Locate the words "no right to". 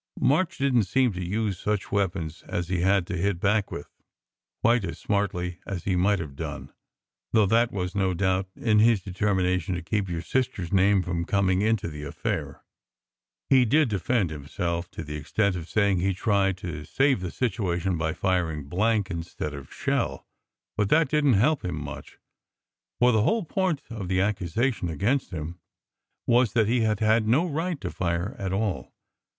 27.27-27.91